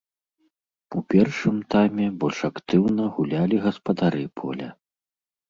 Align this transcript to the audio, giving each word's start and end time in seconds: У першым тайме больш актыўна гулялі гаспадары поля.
У 0.99 1.03
першым 1.13 1.59
тайме 1.73 2.07
больш 2.23 2.39
актыўна 2.49 3.03
гулялі 3.19 3.61
гаспадары 3.67 4.25
поля. 4.43 4.69